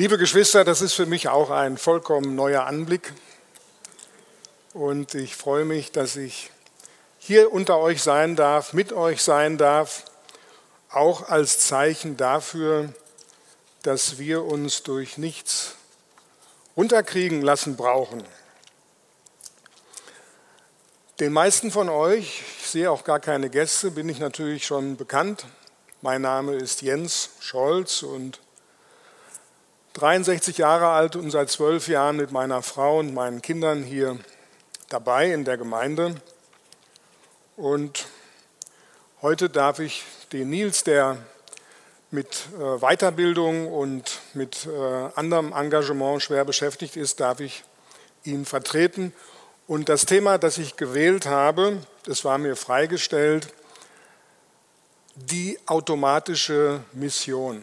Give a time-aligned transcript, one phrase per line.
[0.00, 3.12] Liebe Geschwister, das ist für mich auch ein vollkommen neuer Anblick.
[4.72, 6.50] Und ich freue mich, dass ich
[7.18, 10.06] hier unter euch sein darf, mit euch sein darf,
[10.88, 12.94] auch als Zeichen dafür,
[13.82, 15.74] dass wir uns durch nichts
[16.74, 18.24] unterkriegen lassen brauchen.
[21.18, 25.44] Den meisten von euch, ich sehe auch gar keine Gäste, bin ich natürlich schon bekannt.
[26.00, 28.39] Mein Name ist Jens Scholz und
[29.94, 34.18] 63 Jahre alt und seit zwölf Jahren mit meiner Frau und meinen Kindern hier
[34.88, 36.14] dabei in der Gemeinde.
[37.56, 38.06] Und
[39.22, 41.18] heute darf ich den Nils, der
[42.10, 47.64] mit äh, Weiterbildung und mit äh, anderem Engagement schwer beschäftigt ist, darf ich
[48.24, 49.12] ihn vertreten
[49.70, 53.54] und das Thema, das ich gewählt habe, das war mir freigestellt,
[55.14, 57.62] die automatische Mission.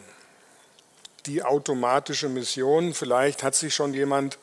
[1.28, 4.38] Die automatische Mission, vielleicht hat sich schon jemand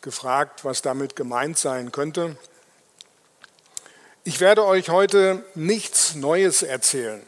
[0.00, 2.36] gefragt, was damit gemeint sein könnte.
[4.22, 7.20] Ich werde euch heute nichts Neues erzählen.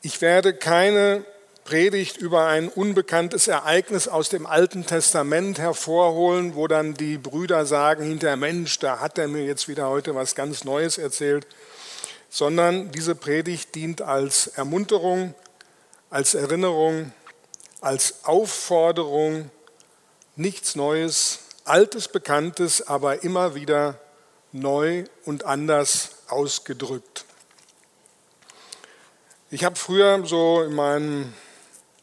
[0.00, 1.22] Ich werde keine
[1.64, 8.02] Predigt über ein unbekanntes Ereignis aus dem Alten Testament hervorholen, wo dann die Brüder sagen,
[8.04, 11.46] hinter Mensch, da hat er mir jetzt wieder heute was ganz Neues erzählt,
[12.30, 15.34] sondern diese Predigt dient als Ermunterung,
[16.08, 17.12] als Erinnerung,
[17.80, 19.50] als Aufforderung,
[20.36, 23.98] nichts Neues, altes Bekanntes, aber immer wieder
[24.52, 27.24] neu und anders ausgedrückt.
[29.50, 31.32] Ich habe früher so in meinem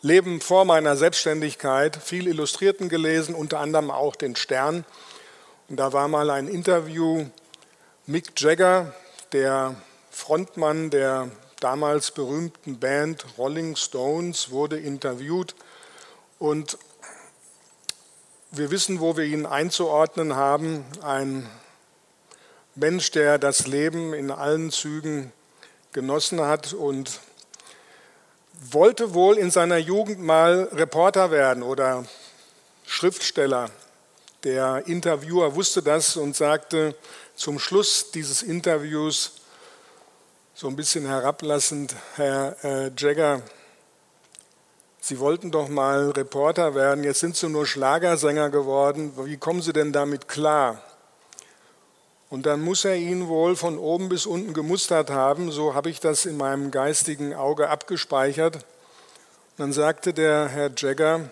[0.01, 4.85] Leben vor meiner Selbstständigkeit viel Illustrierten gelesen, unter anderem auch den Stern.
[5.69, 7.25] Und da war mal ein Interview,
[8.05, 8.93] Mick Jagger,
[9.31, 9.75] der
[10.11, 15.55] Frontmann der damals berühmten Band Rolling Stones, wurde interviewt.
[16.39, 16.77] Und
[18.51, 20.85] wir wissen, wo wir ihn einzuordnen haben.
[21.01, 21.49] Ein
[22.75, 25.31] Mensch, der das Leben in allen Zügen
[25.93, 27.19] genossen hat und
[28.71, 32.05] wollte wohl in seiner Jugend mal Reporter werden oder
[32.85, 33.71] Schriftsteller.
[34.43, 36.95] Der Interviewer wusste das und sagte
[37.35, 39.33] zum Schluss dieses Interviews
[40.53, 43.41] so ein bisschen herablassend, Herr äh, Jagger,
[45.07, 49.71] Sie wollten doch mal Reporter werden, jetzt sind Sie nur Schlagersänger geworden, wie kommen Sie
[49.71, 50.81] denn damit klar?
[52.29, 56.01] Und dann muss er ihn wohl von oben bis unten gemustert haben, so habe ich
[56.01, 58.55] das in meinem geistigen Auge abgespeichert.
[58.55, 58.63] Und
[59.55, 61.31] dann sagte der Herr Jagger,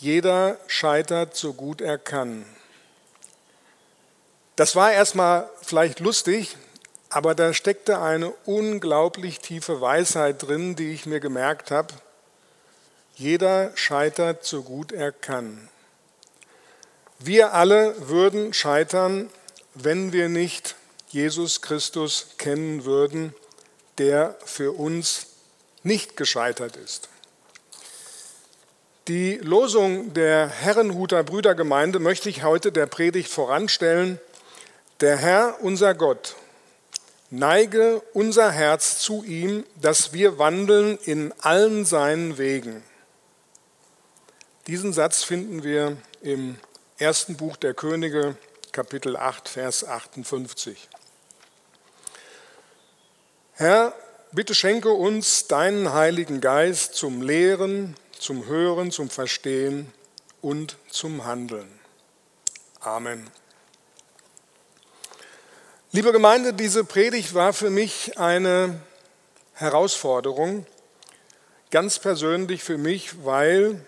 [0.00, 2.44] jeder scheitert so gut er kann.
[4.56, 6.56] Das war erstmal vielleicht lustig,
[7.10, 11.94] aber da steckte eine unglaublich tiefe Weisheit drin, die ich mir gemerkt habe.
[13.14, 15.68] Jeder scheitert so gut er kann.
[17.18, 19.30] Wir alle würden scheitern,
[19.74, 20.74] wenn wir nicht
[21.08, 23.34] Jesus Christus kennen würden,
[23.98, 25.28] der für uns
[25.82, 27.08] nicht gescheitert ist.
[29.08, 34.18] Die Losung der Herrenhuter Brüdergemeinde möchte ich heute der Predigt voranstellen.
[35.00, 36.34] Der Herr, unser Gott,
[37.30, 42.82] neige unser Herz zu ihm, dass wir wandeln in allen seinen Wegen.
[44.66, 46.56] Diesen Satz finden wir im
[46.98, 48.36] ersten Buch der Könige,
[48.72, 50.88] Kapitel 8, Vers 58.
[53.52, 53.94] Herr,
[54.32, 59.92] bitte schenke uns deinen Heiligen Geist zum Lehren, zum Hören, zum Verstehen
[60.42, 61.68] und zum Handeln.
[62.80, 63.30] Amen.
[65.96, 68.78] Liebe Gemeinde, diese Predigt war für mich eine
[69.54, 70.66] Herausforderung,
[71.70, 73.80] ganz persönlich für mich, weil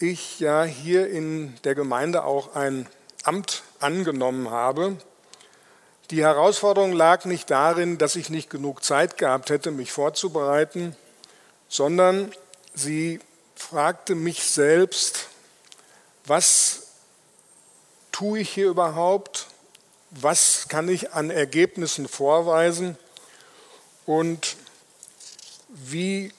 [0.00, 2.88] ich ja hier in der Gemeinde auch ein
[3.22, 4.96] Amt angenommen habe.
[6.10, 10.96] Die Herausforderung lag nicht darin, dass ich nicht genug Zeit gehabt hätte, mich vorzubereiten,
[11.68, 12.32] sondern
[12.74, 13.20] sie
[13.54, 15.28] fragte mich selbst,
[16.24, 16.88] was
[18.10, 19.46] tue ich hier überhaupt?
[20.20, 22.96] Was kann ich an Ergebnissen vorweisen?
[24.06, 24.56] Und
[25.68, 26.32] wie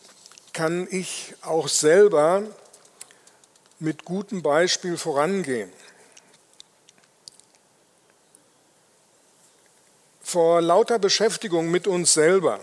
[0.54, 2.44] kann ich auch selber
[3.80, 5.72] mit gutem Beispiel vorangehen.
[10.22, 12.60] Vor lauter Beschäftigung mit uns selber,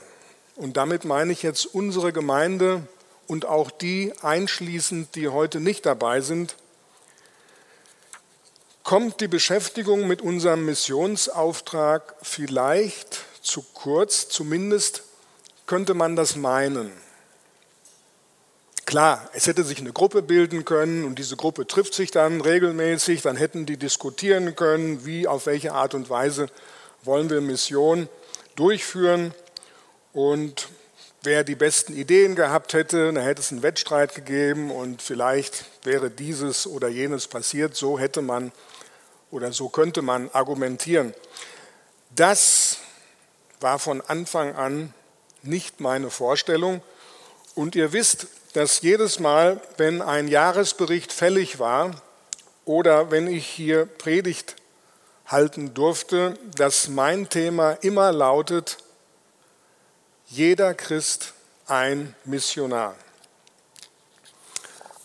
[0.57, 2.87] und damit meine ich jetzt unsere Gemeinde
[3.27, 6.57] und auch die einschließend, die heute nicht dabei sind,
[8.85, 15.03] kommt die Beschäftigung mit unserem Missionsauftrag vielleicht zu kurz, zumindest
[15.67, 16.93] könnte man das meinen.
[18.85, 23.23] Klar, es hätte sich eine Gruppe bilden können und diese Gruppe trifft sich dann regelmäßig,
[23.23, 26.49] dann hätten die diskutieren können, wie, auf welche Art und Weise
[27.03, 28.11] wollen wir Mission
[28.55, 29.33] durchführen.
[30.13, 30.69] Und
[31.23, 36.11] wer die besten Ideen gehabt hätte, dann hätte es einen Wettstreit gegeben und vielleicht wäre
[36.11, 37.75] dieses oder jenes passiert.
[37.75, 38.53] So hätte man
[39.35, 41.13] oder so könnte man argumentieren.
[42.15, 42.79] Das
[43.61, 44.95] war von Anfang an
[45.43, 46.81] nicht meine Vorstellung.
[47.55, 51.91] Und ihr wisst, dass jedes Mal, wenn ein Jahresbericht fällig war
[52.65, 54.57] oder wenn ich hier Predigt
[55.27, 58.79] halten durfte, dass mein Thema immer lautet,
[60.29, 61.33] jeder Christ
[61.67, 62.95] ein Missionar.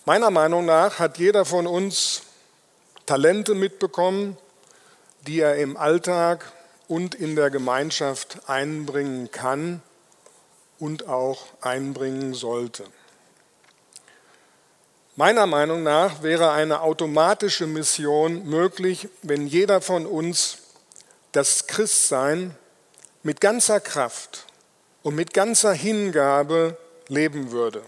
[0.06, 2.22] Meiner Meinung nach hat jeder von uns
[3.10, 4.38] Talente mitbekommen,
[5.26, 6.52] die er im Alltag
[6.88, 9.82] und in der Gemeinschaft einbringen kann
[10.78, 12.84] und auch einbringen sollte.
[15.16, 20.60] Meiner Meinung nach wäre eine automatische Mission möglich, wenn jeder von uns
[21.32, 22.56] das Christsein
[23.24, 24.46] mit ganzer Kraft
[25.02, 26.78] und mit ganzer Hingabe
[27.08, 27.82] leben würde.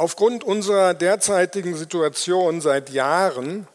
[0.00, 3.68] Aufgrund unserer derzeitigen Situation seit Jahren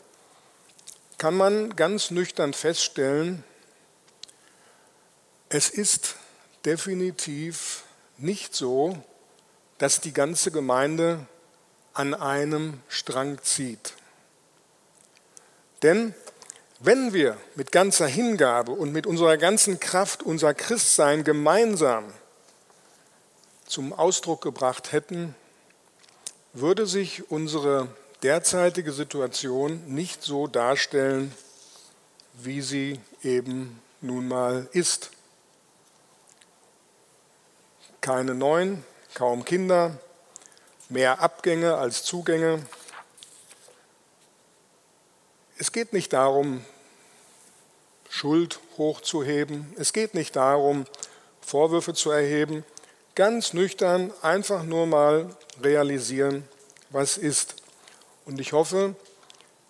[1.19, 3.44] kann man ganz nüchtern feststellen,
[5.50, 6.16] es ist
[6.66, 7.83] definitiv
[8.18, 8.98] nicht so,
[9.77, 11.27] dass die ganze Gemeinde
[11.94, 13.94] an einem Strang zieht.
[15.83, 16.16] Denn
[16.80, 22.12] wenn wir mit ganzer Hingabe und mit unserer ganzen Kraft unser Christsein gemeinsam
[23.68, 25.36] zum Ausdruck gebracht hätten,
[26.56, 27.90] würde sich unsere
[28.24, 31.34] derzeitige Situation nicht so darstellen,
[32.34, 35.12] wie sie eben nun mal ist.
[38.00, 38.86] Keine neuen,
[39.16, 40.00] kaum Kinder,
[40.88, 42.66] mehr Abgänge als Zugänge.
[45.57, 46.63] Es geht nicht darum,
[48.10, 49.74] Schuld hochzuheben.
[49.78, 50.86] Es geht nicht darum,
[51.42, 52.63] Vorwürfe zu erheben.
[53.15, 55.33] Ganz nüchtern einfach nur mal
[55.63, 56.44] realisieren,
[56.89, 57.56] was ist.
[58.25, 58.95] Und ich hoffe,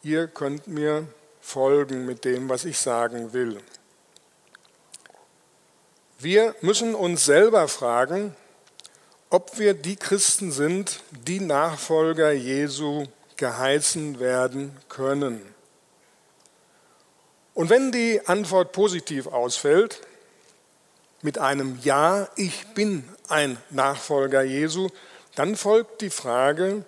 [0.01, 1.07] ihr könnt mir
[1.41, 3.61] folgen mit dem, was ich sagen will.
[6.17, 8.35] Wir müssen uns selber fragen,
[9.29, 13.05] ob wir die Christen sind, die Nachfolger Jesu
[13.37, 15.41] geheißen werden können.
[17.53, 20.01] Und wenn die Antwort positiv ausfällt,
[21.25, 24.89] mit einem Ja, ich bin ein Nachfolger Jesu,
[25.35, 26.85] dann folgt die Frage,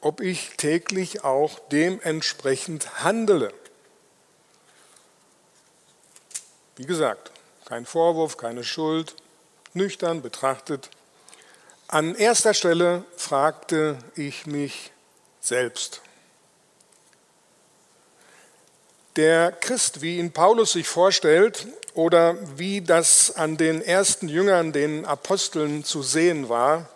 [0.00, 3.52] ob ich täglich auch dementsprechend handele.
[6.76, 7.30] Wie gesagt,
[7.66, 9.14] kein Vorwurf, keine Schuld,
[9.74, 10.90] nüchtern betrachtet
[11.88, 14.90] an erster Stelle fragte ich mich
[15.40, 16.00] selbst.
[19.16, 25.04] Der Christ, wie ihn Paulus sich vorstellt oder wie das an den ersten Jüngern, den
[25.04, 26.88] Aposteln zu sehen war,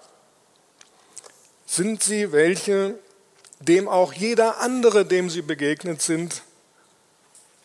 [1.64, 2.98] sind sie welche,
[3.60, 6.42] dem auch jeder andere, dem sie begegnet sind,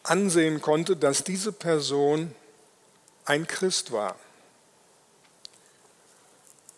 [0.04, 2.36] ansehen konnte, dass diese Person
[3.26, 4.16] ein Christ war.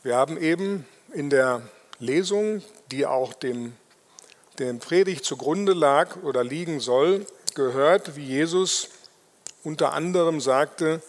[0.03, 1.63] Wir haben eben in der
[1.99, 2.61] Lesung,
[2.91, 3.75] die auch dem,
[4.59, 8.89] dem Predigt zugrunde lag oder liegen soll, gehört, wie Jesus
[9.63, 11.01] unter anderem sagte,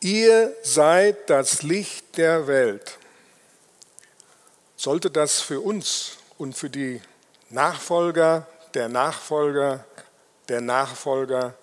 [0.00, 2.98] ihr seid das Licht der Welt.
[4.76, 7.00] Sollte das für uns und für die
[7.50, 9.84] Nachfolger der Nachfolger
[10.48, 11.54] der Nachfolger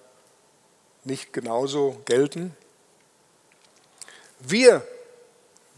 [1.03, 2.55] nicht genauso gelten?
[4.39, 4.81] Wir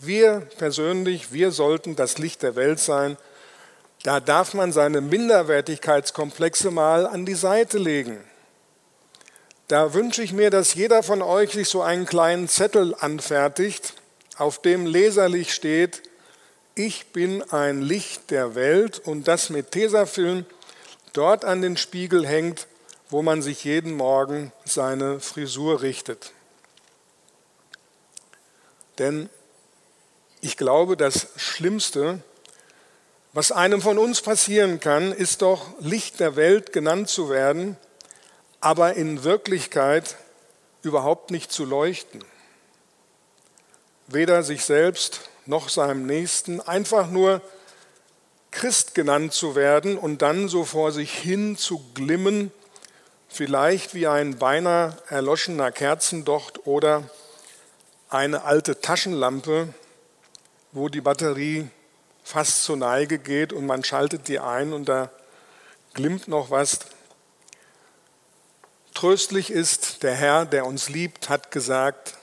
[0.05, 3.17] wir persönlich, wir sollten das Licht der Welt sein.
[4.03, 8.21] Da darf man seine Minderwertigkeitskomplexe mal an die Seite legen.
[9.69, 13.93] Da wünsche ich mir, dass jeder von euch sich so einen kleinen Zettel anfertigt,
[14.37, 16.03] auf dem leserlich steht,
[16.75, 20.45] ich bin ein Licht der Welt und das mit Tesafilm
[21.13, 22.67] dort an den Spiegel hängt,
[23.09, 26.33] wo man sich jeden Morgen seine Frisur richtet.
[28.97, 29.29] Denn
[30.41, 32.23] ich glaube, das Schlimmste,
[33.33, 37.77] was einem von uns passieren kann, ist doch Licht der Welt genannt zu werden,
[38.61, 40.17] aber in Wirklichkeit
[40.83, 42.23] überhaupt nicht zu leuchten.
[44.07, 47.41] Weder sich selbst noch seinem Nächsten, einfach nur
[48.51, 52.51] Christ genannt zu werden und dann so vor sich hin zu glimmen,
[53.29, 57.09] vielleicht wie ein beinahe erloschener Kerzendocht oder
[58.09, 59.73] eine alte Taschenlampe,
[60.71, 61.67] wo die Batterie
[62.23, 65.09] fast zur Neige geht und man schaltet die ein und da
[65.93, 66.79] glimmt noch was.
[68.93, 72.17] Tröstlich ist, der Herr, der uns liebt, hat gesagt,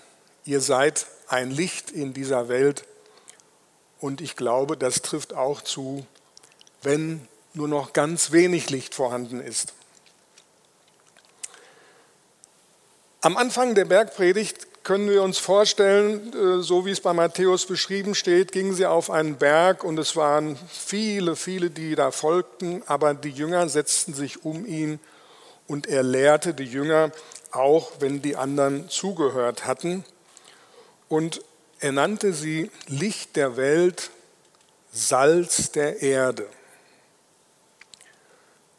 [0.45, 2.85] ihr seid ein Licht in dieser Welt.
[4.01, 6.07] Und ich glaube, das trifft auch zu,
[6.83, 9.75] wenn nur noch ganz wenig Licht vorhanden ist.
[13.21, 18.15] Am Anfang der Bergpredigt können wir uns vorstellen, äh, so wie es bei Matthäus beschrieben
[18.15, 23.15] steht, gingen sie auf einen Berg und es waren viele, viele, die da folgten, aber
[23.15, 24.99] die Jünger setzten sich um ihn
[25.67, 27.13] und er lehrte die Jünger,
[27.53, 30.05] auch wenn die anderen zugehört hatten.
[31.09, 31.43] Und
[31.81, 34.11] er nannte sie Licht der Welt,
[34.93, 36.47] Salz der Erde.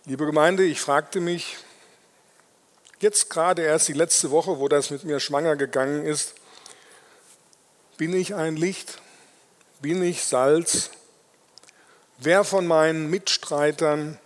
[0.06, 1.58] Liebe Gemeinde, ich fragte mich,
[3.02, 6.36] Jetzt gerade erst die letzte Woche, wo das mit mir schwanger gegangen ist,
[7.98, 9.00] bin ich ein Licht,
[9.82, 10.92] bin ich Salz.
[12.20, 14.20] Wer von meinen Mitstreitern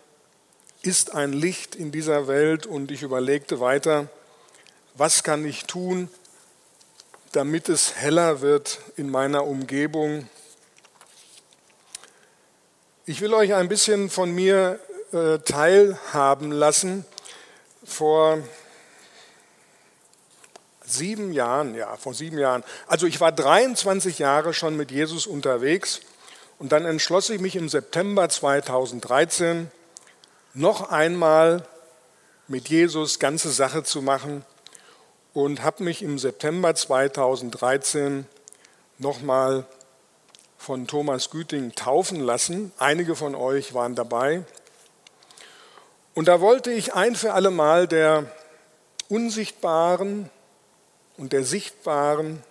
[0.82, 2.66] ist ein Licht in dieser Welt?
[2.66, 4.10] Und ich überlegte weiter,
[4.96, 6.10] was kann ich tun,
[7.32, 10.28] damit es heller wird in meiner Umgebung?
[13.06, 14.82] Ich will euch ein bisschen von mir
[15.14, 17.06] äh, teilhaben lassen.
[17.86, 18.44] Vor
[20.88, 22.64] sieben Jahren, ja, vor sieben Jahren.
[22.88, 26.02] Also ich war 23 Jahre schon mit Jesus unterwegs
[26.60, 29.70] und dann entschloss ich mich im September 2013
[30.54, 31.68] noch einmal
[32.48, 34.46] mit Jesus ganze Sache zu machen
[35.34, 38.26] und habe mich im September 2013
[39.00, 39.66] nochmal
[40.58, 42.72] von Thomas Güting taufen lassen.
[42.78, 44.44] Einige von euch waren dabei.
[46.14, 48.32] Und da wollte ich ein für alle Mal der
[49.10, 50.30] unsichtbaren
[51.18, 52.44] und der sichtbaren,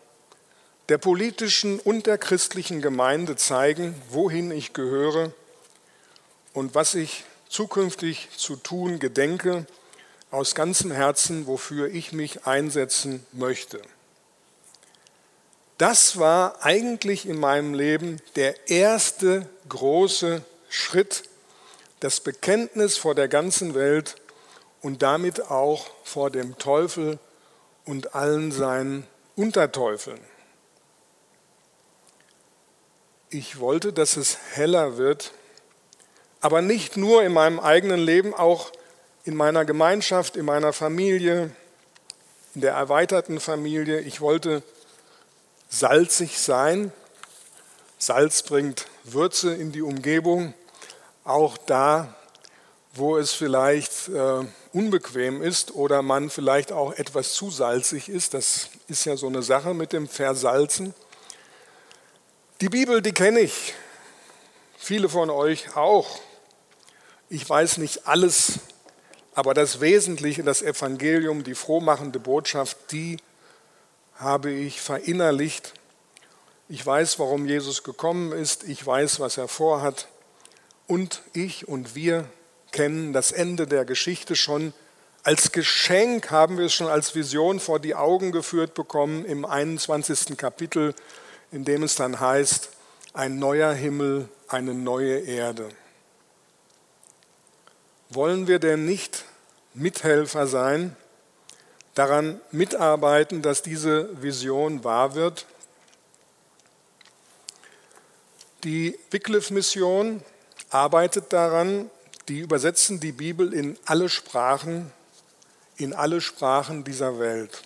[0.89, 5.33] der politischen und der christlichen Gemeinde zeigen, wohin ich gehöre
[6.53, 9.67] und was ich zukünftig zu tun gedenke,
[10.31, 13.81] aus ganzem Herzen, wofür ich mich einsetzen möchte.
[15.79, 21.25] Das war eigentlich in meinem Leben der erste große Schritt,
[22.01, 24.17] das Bekenntnis vor der ganzen Welt
[24.83, 27.19] und damit auch vor dem Teufel
[27.85, 30.21] und allen seinen Unterteufeln.
[33.31, 35.33] Ich wollte, dass es heller wird,
[36.41, 38.71] aber nicht nur in meinem eigenen Leben, auch
[39.25, 41.51] in meiner Gemeinschaft, in meiner Familie,
[42.55, 44.01] in der erweiterten Familie.
[44.01, 44.63] Ich wollte
[45.69, 46.93] salzig sein.
[47.99, 50.55] Salz bringt Würze in die Umgebung,
[51.25, 52.15] auch da,
[52.95, 58.35] wo es vielleicht äh, unbequem ist oder man vielleicht auch etwas zu salzig ist.
[58.35, 60.95] Das ist ja so eine Sache mit dem Versalzen.
[62.61, 63.75] Die Bibel, die kenne ich.
[64.79, 66.21] Viele von euch auch.
[67.29, 68.61] Ich weiß nicht alles,
[69.35, 73.17] aber das Wesentliche, das Evangelium, die frohmachende Botschaft, die
[74.15, 75.73] habe ich verinnerlicht.
[76.69, 78.65] Ich weiß, warum Jesus gekommen ist.
[78.65, 80.07] Ich weiß, was er vorhat.
[80.87, 82.29] Und ich und wir
[82.75, 84.75] kennen das Ende der Geschichte schon.
[85.23, 90.37] Als Geschenk haben wir es schon als Vision vor die Augen geführt bekommen im 21.
[90.37, 90.93] Kapitel,
[91.53, 92.71] in dem es dann heißt,
[93.15, 95.69] ein neuer Himmel, eine neue Erde.
[98.11, 99.25] Wollen wir denn nicht
[99.73, 100.97] Mithelfer sein,
[101.95, 105.47] daran mitarbeiten, dass diese Vision wahr wird?
[108.65, 110.23] Die Wycliffe-Mission
[110.71, 111.89] arbeitet daran,
[112.29, 114.91] die übersetzen die Bibel in alle Sprachen,
[115.77, 117.63] in alle Sprachen dieser Welt.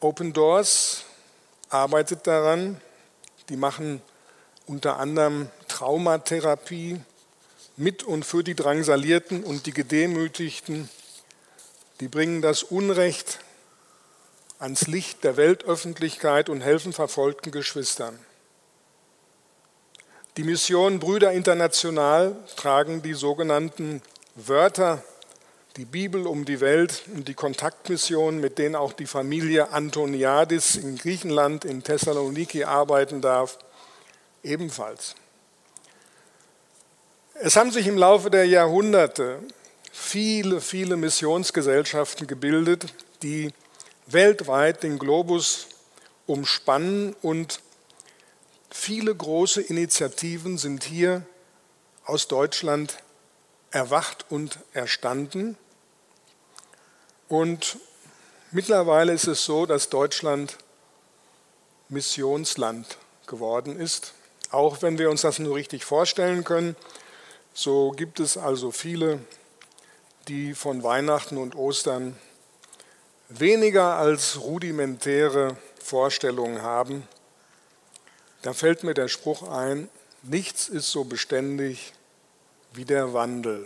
[0.00, 1.04] Open Doors
[1.68, 2.80] arbeitet daran,
[3.48, 4.02] die machen
[4.66, 7.00] unter anderem Traumatherapie
[7.76, 10.88] mit und für die Drangsalierten und die Gedemütigten.
[12.00, 13.38] Die bringen das Unrecht
[14.58, 18.18] ans Licht der Weltöffentlichkeit und helfen verfolgten Geschwistern.
[20.38, 24.00] Die Mission Brüder International tragen die sogenannten
[24.34, 25.04] Wörter,
[25.76, 30.96] die Bibel um die Welt und die Kontaktmission, mit denen auch die Familie Antoniadis in
[30.96, 33.58] Griechenland, in Thessaloniki arbeiten darf,
[34.42, 35.16] ebenfalls.
[37.34, 39.38] Es haben sich im Laufe der Jahrhunderte
[39.92, 42.86] viele, viele Missionsgesellschaften gebildet,
[43.22, 43.52] die
[44.06, 45.66] weltweit den Globus
[46.26, 47.60] umspannen und
[48.74, 51.26] Viele große Initiativen sind hier
[52.06, 52.96] aus Deutschland
[53.70, 55.58] erwacht und erstanden.
[57.28, 57.78] Und
[58.50, 60.56] mittlerweile ist es so, dass Deutschland
[61.90, 64.14] Missionsland geworden ist.
[64.50, 66.74] Auch wenn wir uns das nur richtig vorstellen können,
[67.52, 69.20] so gibt es also viele,
[70.28, 72.16] die von Weihnachten und Ostern
[73.28, 77.06] weniger als rudimentäre Vorstellungen haben.
[78.42, 79.88] Da fällt mir der Spruch ein,
[80.22, 81.92] nichts ist so beständig
[82.72, 83.64] wie der Wandel.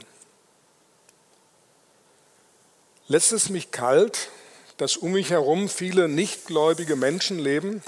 [3.08, 4.30] Lässt es mich kalt,
[4.76, 7.82] dass um mich herum viele nichtgläubige Menschen leben?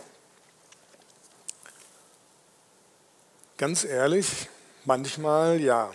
[3.59, 4.49] Ganz ehrlich,
[4.85, 5.93] manchmal ja.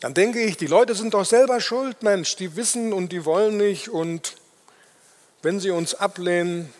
[0.00, 3.56] Dann denke ich, die Leute sind doch selber schuld, Mensch, die wissen und die wollen
[3.56, 4.36] nicht und
[5.42, 6.72] wenn sie uns ablehnen,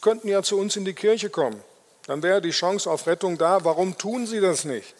[0.00, 1.62] sie könnten ja zu uns in die Kirche kommen,
[2.06, 4.94] dann wäre die Chance auf Rettung da, warum tun sie das nicht?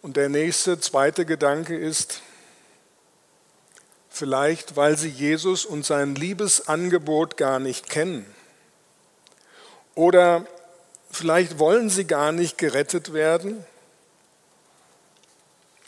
[0.00, 2.22] Und der nächste, zweite Gedanke ist,
[4.08, 8.24] vielleicht weil sie Jesus und sein Liebesangebot gar nicht kennen.
[9.94, 10.46] Oder
[11.10, 13.66] vielleicht wollen sie gar nicht gerettet werden.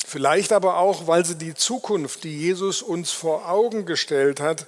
[0.06, 4.66] Vielleicht aber auch, weil sie die Zukunft, die Jesus uns vor Augen gestellt hat,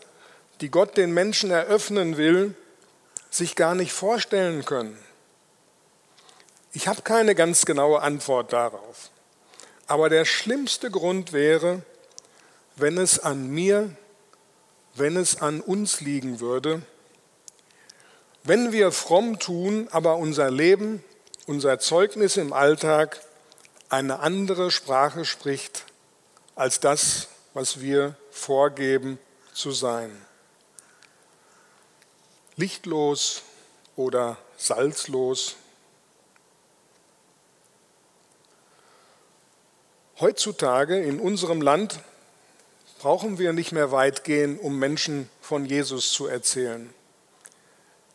[0.60, 2.54] die Gott den Menschen eröffnen will,
[3.30, 4.98] sich gar nicht vorstellen können.
[6.72, 9.10] Ich habe keine ganz genaue Antwort darauf.
[9.86, 11.82] Aber der schlimmste Grund wäre,
[12.76, 13.90] wenn es an mir,
[14.94, 16.82] wenn es an uns liegen würde,
[18.44, 21.02] wenn wir fromm tun, aber unser Leben,
[21.46, 23.20] unser Zeugnis im Alltag
[23.88, 25.84] eine andere Sprache spricht
[26.54, 29.18] als das, was wir vorgeben
[29.52, 30.10] zu sein.
[32.56, 33.42] Lichtlos
[33.96, 35.56] oder salzlos
[40.18, 42.00] Heutzutage in unserem Land
[43.00, 46.88] brauchen wir nicht mehr weit gehen, um Menschen von Jesus zu erzählen.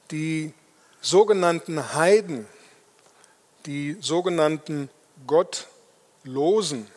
[0.10, 0.51] Die
[1.00, 2.48] sogenannten Heiden,
[3.67, 4.89] die sogenannten
[5.27, 6.88] Gottlosen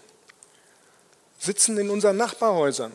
[1.39, 2.95] sitzen in unseren Nachbarhäusern.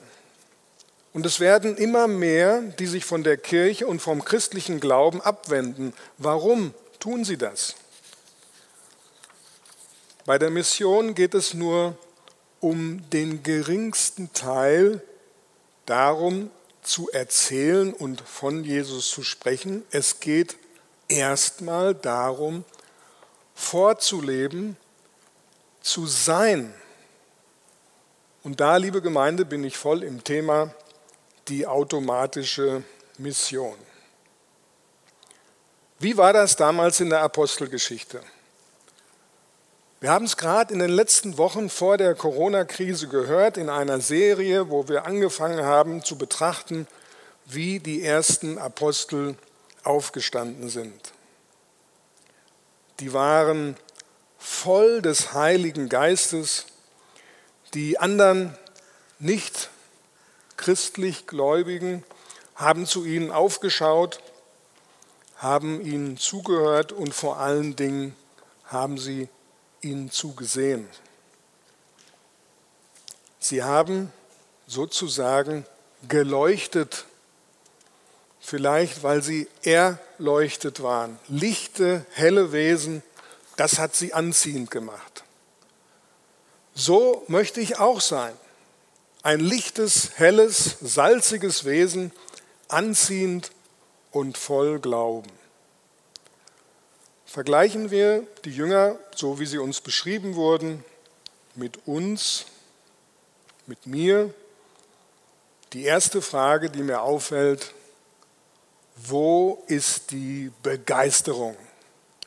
[1.13, 5.93] Und es werden immer mehr, die sich von der Kirche und vom christlichen Glauben abwenden.
[6.17, 7.75] Warum tun sie das?
[10.25, 11.97] Bei der Mission geht es nur
[12.59, 15.01] um den geringsten Teil
[15.85, 16.51] darum
[16.83, 19.83] zu erzählen und von Jesus zu sprechen.
[19.89, 20.57] Es geht
[21.07, 22.63] erstmal darum,
[23.55, 24.77] vorzuleben,
[25.81, 26.73] zu sein.
[28.43, 30.73] Und da, liebe Gemeinde, bin ich voll im Thema
[31.49, 32.83] die automatische
[33.17, 33.75] Mission.
[35.99, 38.21] Wie war das damals in der Apostelgeschichte?
[39.99, 44.69] Wir haben es gerade in den letzten Wochen vor der Corona-Krise gehört in einer Serie,
[44.69, 46.87] wo wir angefangen haben zu betrachten,
[47.45, 49.35] wie die ersten Apostel
[49.83, 51.11] aufgestanden sind.
[53.01, 53.75] Die waren
[54.37, 56.67] voll des Heiligen Geistes,
[57.73, 58.57] die anderen
[59.19, 59.69] nicht
[60.59, 62.03] christlich Gläubigen
[62.53, 64.19] haben zu ihnen aufgeschaut,
[65.37, 68.13] haben ihnen zugehört und vor allen Dingen
[68.65, 69.29] haben sie
[69.81, 70.89] ihnen zugesehen.
[73.39, 74.11] Sie haben
[74.67, 75.65] sozusagen
[76.09, 77.05] geleuchtet,
[78.41, 81.17] vielleicht weil sie erleuchtet waren.
[81.29, 83.01] Lichte, helle Wesen,
[83.55, 85.23] das hat sie anziehend gemacht.
[86.75, 88.33] So möchte ich auch sein.
[89.21, 92.11] Ein lichtes, helles, salziges Wesen,
[92.69, 93.51] anziehend
[94.11, 95.31] und voll Glauben.
[97.25, 100.83] Vergleichen wir die Jünger, so wie sie uns beschrieben wurden,
[101.55, 102.45] mit uns,
[103.67, 104.33] mit mir.
[105.73, 107.73] Die erste Frage, die mir auffällt,
[108.95, 111.55] wo ist die Begeisterung?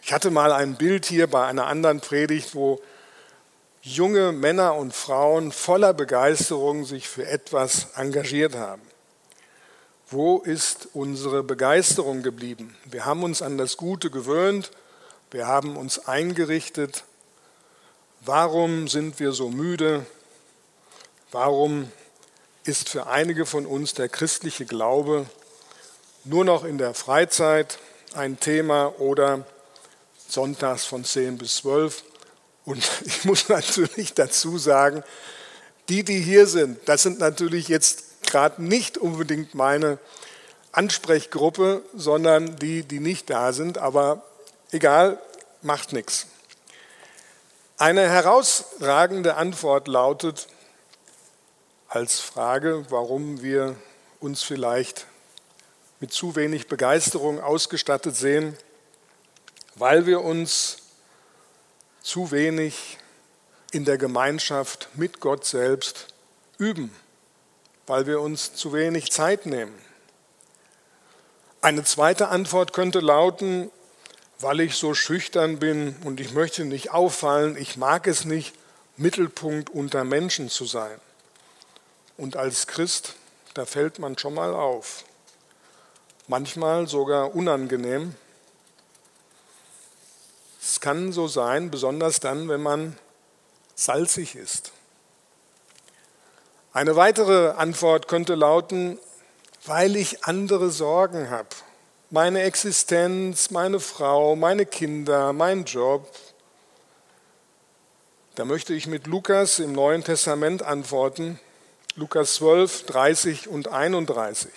[0.03, 2.81] Ich hatte mal ein Bild hier bei einer anderen Predigt, wo
[3.83, 8.83] junge Männer und Frauen voller Begeisterung sich für etwas engagiert haben.
[10.09, 12.77] Wo ist unsere Begeisterung geblieben?
[12.85, 14.71] Wir haben uns an das Gute gewöhnt
[15.33, 17.05] wir haben uns eingerichtet.
[18.21, 20.05] Warum sind wir so müde?
[21.31, 21.91] Warum
[22.65, 25.25] ist für einige von uns der christliche Glaube
[26.25, 27.79] nur noch in der Freizeit
[28.13, 29.47] ein Thema oder
[30.29, 32.05] sonntags von 10 bis 12?
[32.65, 35.03] Und ich muss natürlich dazu sagen,
[35.89, 39.99] die, die hier sind, das sind natürlich jetzt gerade nicht unbedingt meine
[40.71, 43.79] Ansprechgruppe, sondern die, die nicht da sind.
[43.79, 44.23] Aber
[44.75, 45.19] Egal,
[45.61, 46.27] macht nichts.
[47.77, 50.49] Eine herausragende Antwort lautet
[51.89, 53.77] als Frage, warum wir
[54.19, 55.07] uns vielleicht
[56.01, 58.57] mit zu wenig Begeisterung ausgestattet sehen,
[59.75, 60.79] weil wir uns
[62.03, 62.99] zu wenig
[63.71, 66.09] in der Gemeinschaft mit Gott selbst
[66.59, 66.95] üben,
[67.87, 69.75] weil wir uns zu wenig Zeit nehmen.
[71.61, 73.71] Eine zweite Antwort könnte lauten,
[74.41, 78.55] weil ich so schüchtern bin und ich möchte nicht auffallen, ich mag es nicht,
[78.97, 81.01] Mittelpunkt unter Menschen zu sein.
[82.17, 83.15] Und als Christ,
[83.55, 85.05] da fällt man schon mal auf.
[86.29, 88.15] Manchmal sogar unangenehm.
[90.65, 92.97] Es kann so sein, besonders dann, wenn man
[93.75, 94.71] salzig ist.
[96.73, 98.99] Eine weitere Antwort könnte lauten,
[99.67, 101.49] weil ich andere Sorgen habe.
[102.11, 106.09] Meine Existenz, meine Frau, meine Kinder, mein Job.
[108.37, 111.41] Da möchte ich mit Lukas im Neuen Testament antworten.
[111.97, 114.49] Lukas 12, 30 und 31.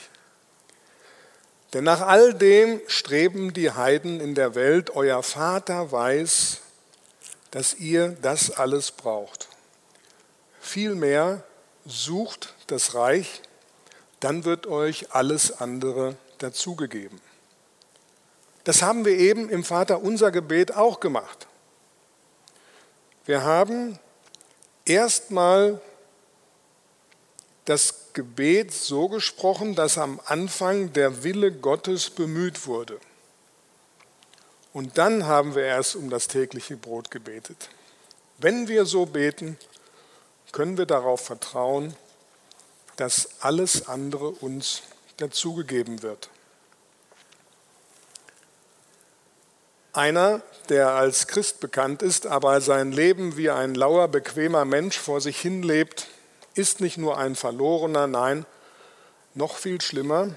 [1.75, 4.95] Denn nach all dem streben die Heiden in der Welt.
[4.95, 6.61] Euer Vater weiß,
[7.51, 9.49] dass ihr das alles braucht.
[10.61, 11.43] Vielmehr
[11.85, 13.41] sucht das Reich,
[14.21, 17.19] dann wird euch alles andere dazugegeben.
[18.63, 21.45] Das haben wir eben im Vater unser Gebet auch gemacht.
[23.25, 23.99] Wir haben
[24.85, 25.81] erstmal
[27.65, 32.99] das Gebet so gesprochen, dass am Anfang der Wille Gottes bemüht wurde.
[34.73, 37.69] Und dann haben wir erst um das tägliche Brot gebetet.
[38.37, 39.57] Wenn wir so beten,
[40.51, 41.95] können wir darauf vertrauen,
[42.95, 44.81] dass alles andere uns
[45.17, 46.29] dazugegeben wird.
[49.91, 55.19] Einer, der als Christ bekannt ist, aber sein Leben wie ein lauer, bequemer Mensch vor
[55.19, 56.07] sich hin lebt,
[56.55, 58.45] ist nicht nur ein Verlorener, nein,
[59.33, 60.29] noch viel schlimmer.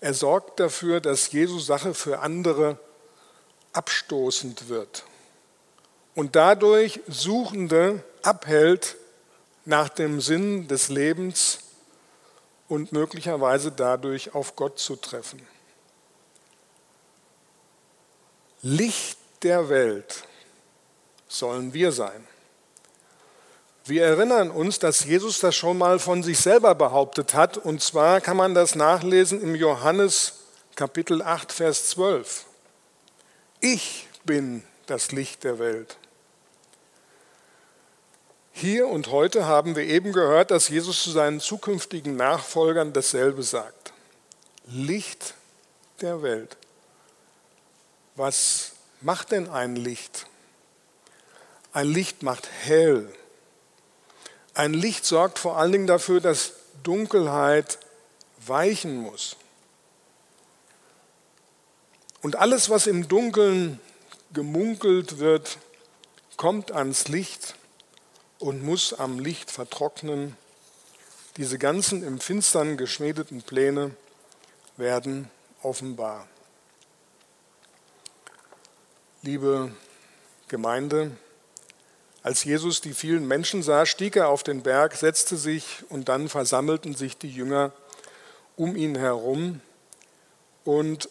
[0.00, 2.78] Er sorgt dafür, dass Jesus Sache für andere
[3.72, 5.04] abstoßend wird
[6.14, 8.96] und dadurch Suchende abhält
[9.64, 11.60] nach dem Sinn des Lebens
[12.68, 15.46] und möglicherweise dadurch auf Gott zu treffen.
[18.62, 20.24] Licht der Welt
[21.28, 22.26] sollen wir sein.
[23.84, 27.56] Wir erinnern uns, dass Jesus das schon mal von sich selber behauptet hat.
[27.56, 30.34] Und zwar kann man das nachlesen im Johannes
[30.76, 32.44] Kapitel 8, Vers 12.
[33.60, 35.96] Ich bin das Licht der Welt.
[38.52, 43.92] Hier und heute haben wir eben gehört, dass Jesus zu seinen zukünftigen Nachfolgern dasselbe sagt.
[44.66, 45.34] Licht
[46.00, 46.56] der Welt.
[48.14, 50.26] Was macht denn ein Licht?
[51.72, 53.12] Ein Licht macht hell.
[54.54, 57.78] Ein Licht sorgt vor allen Dingen dafür, dass Dunkelheit
[58.46, 59.36] weichen muss.
[62.20, 63.80] Und alles, was im Dunkeln
[64.32, 65.58] gemunkelt wird,
[66.36, 67.54] kommt ans Licht
[68.38, 70.36] und muss am Licht vertrocknen.
[71.36, 73.92] Diese ganzen im Finstern geschmiedeten Pläne
[74.76, 75.30] werden
[75.62, 76.26] offenbar.
[79.22, 79.72] Liebe
[80.48, 81.12] Gemeinde,
[82.22, 86.28] als Jesus die vielen Menschen sah, stieg er auf den Berg, setzte sich und dann
[86.28, 87.72] versammelten sich die Jünger
[88.56, 89.60] um ihn herum.
[90.64, 91.08] Und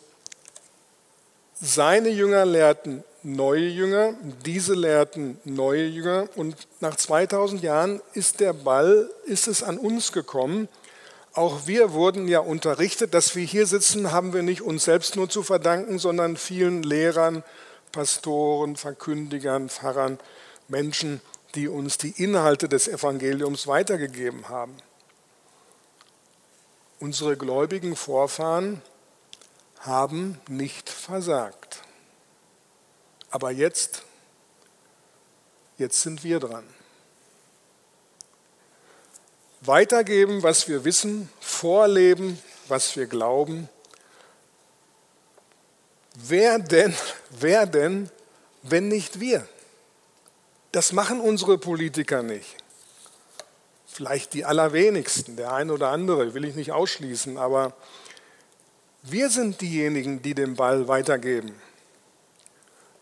[1.60, 4.14] seine Jünger lehrten neue Jünger,
[4.46, 6.28] diese lehrten neue Jünger.
[6.36, 10.68] Und nach 2000 Jahren ist der Ball, ist es an uns gekommen.
[11.34, 15.30] Auch wir wurden ja unterrichtet, dass wir hier sitzen, haben wir nicht uns selbst nur
[15.30, 17.44] zu verdanken, sondern vielen Lehrern,
[17.92, 20.20] Pastoren, Verkündigern, Pfarrern,
[20.72, 21.22] Menschen,
[21.54, 24.76] die uns die Inhalte des Evangeliums weitergegeben haben.
[27.00, 28.82] Unsere gläubigen Vorfahren
[29.80, 31.82] haben nicht versagt.
[33.30, 34.04] Aber jetzt,
[35.78, 36.64] jetzt sind wir dran.
[39.62, 43.68] Weitergeben, was wir wissen, vorleben, was wir glauben.
[46.16, 46.96] Wer denn,
[47.30, 48.10] wer denn,
[48.64, 49.48] wenn nicht wir?
[50.72, 52.56] Das machen unsere Politiker nicht.
[53.86, 57.74] Vielleicht die allerwenigsten, der eine oder andere, will ich nicht ausschließen, aber
[59.04, 61.54] wir sind diejenigen, die den Ball weitergeben.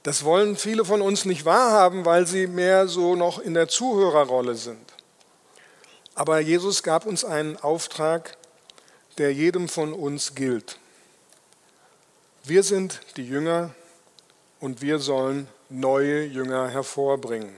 [0.02, 4.56] Das wollen viele von uns nicht wahrhaben, weil sie mehr so noch in der Zuhörerrolle
[4.56, 4.94] sind.
[6.16, 8.38] Aber Jesus gab uns einen Auftrag,
[9.18, 10.80] der jedem von uns gilt.
[12.44, 13.76] Wir sind die Jünger
[14.60, 17.56] und wir sollen neue Jünger hervorbringen.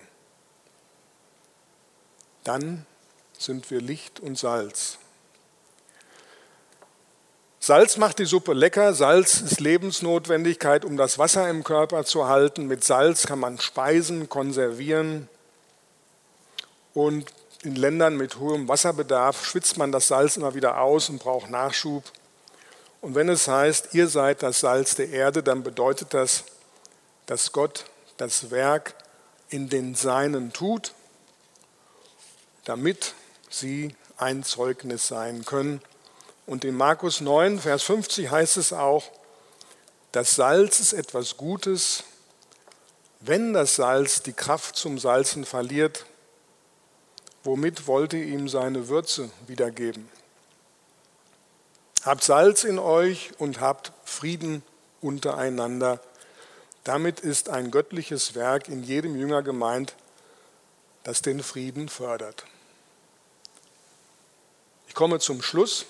[2.44, 2.86] Dann
[3.38, 4.98] sind wir Licht und Salz.
[7.60, 8.94] Salz macht die Suppe lecker.
[8.94, 12.66] Salz ist Lebensnotwendigkeit, um das Wasser im Körper zu halten.
[12.66, 15.30] Mit Salz kann man Speisen konservieren.
[16.94, 17.32] Und
[17.64, 22.04] in Ländern mit hohem Wasserbedarf schwitzt man das Salz immer wieder aus und braucht Nachschub.
[23.00, 26.44] Und wenn es heißt, ihr seid das Salz der Erde, dann bedeutet das,
[27.28, 27.86] dass Gott
[28.22, 28.94] das Werk
[29.50, 30.94] in den Seinen tut,
[32.66, 33.16] damit
[33.50, 35.82] sie ein Zeugnis sein können
[36.46, 39.10] und in Markus 9, Vers 50 heißt es auch,
[40.12, 42.04] das Salz ist etwas Gutes.
[43.22, 46.06] Wenn das Salz die Kraft zum Salzen verliert,
[47.44, 50.08] womit wollte ihm seine Würze wiedergeben?
[52.04, 54.62] Habt Salz in euch und habt Frieden
[55.02, 56.00] untereinander.
[56.84, 59.96] Damit ist ein göttliches Werk in jedem Jünger gemeint,
[61.04, 62.46] das den Frieden fördert.
[64.88, 65.86] Ich komme zum Schluss.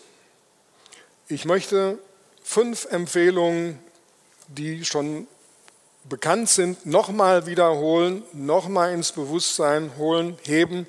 [1.28, 1.98] Ich möchte
[2.44, 3.80] fünf Empfehlungen,
[4.48, 5.28] die schon
[6.04, 10.88] bekannt sind, nochmal wiederholen, nochmal ins Bewusstsein holen, heben.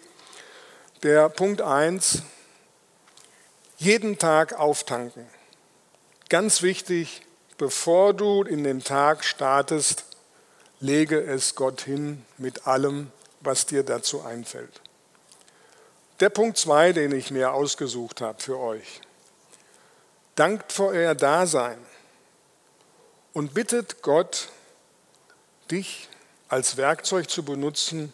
[1.03, 2.23] Der Punkt 1,
[3.79, 5.27] jeden Tag auftanken.
[6.29, 7.23] Ganz wichtig,
[7.59, 10.05] bevor du in den Tag startest,
[10.81, 13.11] lege es Gott hin mit allem,
[13.41, 14.81] was dir dazu einfällt.
[16.21, 19.01] Der Punkt 2, den ich mir ausgesucht habe für euch.
[20.35, 21.79] Dankt für euer Dasein
[23.33, 24.49] und bittet Gott,
[25.71, 26.09] dich
[26.49, 28.13] als Werkzeug zu benutzen,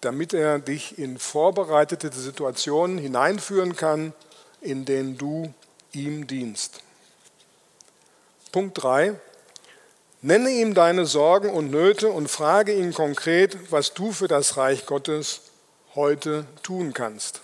[0.00, 4.12] damit er dich in vorbereitete Situationen hineinführen kann,
[4.60, 5.52] in denen du
[5.92, 6.80] ihm dienst.
[8.52, 9.14] Punkt 3.
[10.20, 14.84] Nenne ihm deine Sorgen und Nöte und frage ihn konkret, was du für das Reich
[14.84, 15.40] Gottes
[15.94, 17.40] heute tun kannst.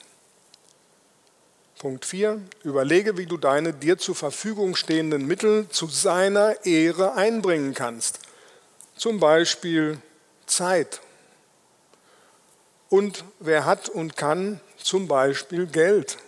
[1.78, 2.42] Punkt 4.
[2.62, 8.20] Überlege, wie du deine dir zur Verfügung stehenden Mittel zu seiner Ehre einbringen kannst.
[8.94, 9.96] Zum Beispiel
[10.44, 11.00] Zeit.
[12.90, 16.18] Und wer hat und kann zum Beispiel Geld.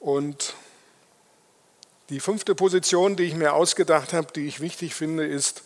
[0.00, 0.54] Und
[2.10, 5.62] die fünfte Position, die ich mir ausgedacht habe, die ich wichtig finde, ist,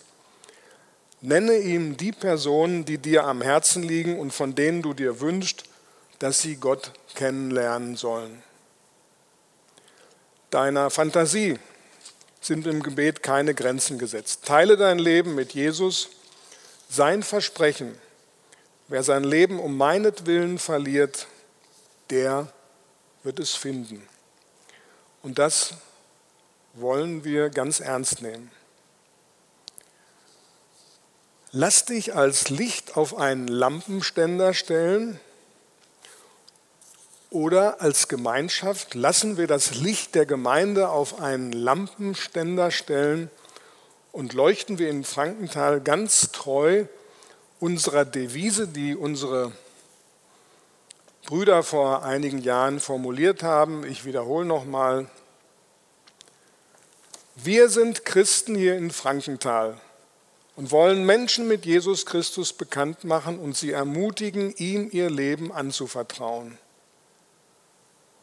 [1.21, 5.65] nenne ihm die Personen, die dir am Herzen liegen und von denen du dir wünschst,
[6.19, 8.43] dass sie Gott kennenlernen sollen.
[10.51, 11.59] Deiner Fantasie
[12.41, 14.45] sind im Gebet keine Grenzen gesetzt.
[14.45, 16.09] Teile dein Leben mit Jesus.
[16.89, 17.95] Sein Versprechen,
[18.87, 21.27] wer sein Leben um meinetwillen verliert,
[22.11, 22.51] der
[23.23, 24.07] wird es finden.
[25.23, 25.75] Und das
[26.81, 28.51] wollen wir ganz ernst nehmen.
[31.51, 35.19] Lass dich als Licht auf einen Lampenständer stellen
[37.31, 43.31] oder als Gemeinschaft lassen wir das Licht der Gemeinde auf einen Lampenständer stellen
[44.13, 46.85] und leuchten wir in Frankenthal ganz treu
[47.61, 49.53] unserer Devise, die unsere
[51.27, 53.85] Brüder vor einigen Jahren formuliert haben.
[53.85, 55.07] Ich wiederhole nochmal.
[57.41, 59.81] Wir sind Christen hier in Frankenthal
[60.57, 66.59] und wollen Menschen mit Jesus Christus bekannt machen und sie ermutigen, ihm ihr Leben anzuvertrauen.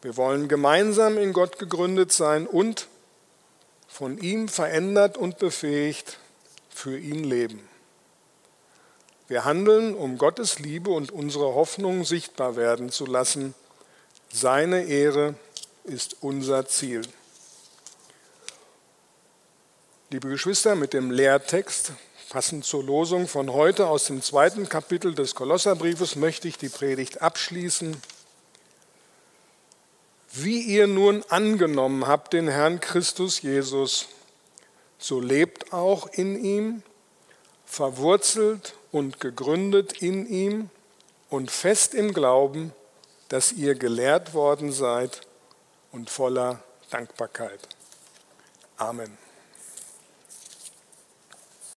[0.02, 2.88] Wir wollen gemeinsam in Gott gegründet sein und
[3.88, 6.18] von ihm verändert und befähigt
[6.68, 7.66] für ihn leben.
[9.28, 13.54] Wir handeln, um Gottes Liebe und unsere Hoffnung sichtbar werden zu lassen.
[14.30, 15.36] Seine Ehre
[15.84, 17.00] ist unser Ziel.
[20.08, 21.90] Liebe Geschwister, mit dem Lehrtext,
[22.28, 27.22] passend zur Losung von heute aus dem zweiten Kapitel des Kolosserbriefes, möchte ich die Predigt
[27.22, 28.00] abschließen.
[30.32, 34.06] Wie ihr nun angenommen habt den Herrn Christus Jesus,
[34.96, 36.84] so lebt auch in ihm,
[37.64, 40.70] verwurzelt und gegründet in ihm
[41.30, 42.72] und fest im Glauben,
[43.28, 45.22] dass ihr gelehrt worden seid
[45.90, 47.58] und voller Dankbarkeit.
[48.76, 49.25] Amen.